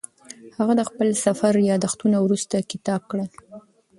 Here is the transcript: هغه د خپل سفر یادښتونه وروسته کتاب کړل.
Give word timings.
هغه 0.57 0.73
د 0.79 0.81
خپل 0.89 1.07
سفر 1.25 1.53
یادښتونه 1.71 2.17
وروسته 2.21 2.67
کتاب 2.71 3.01
کړل. 3.11 3.29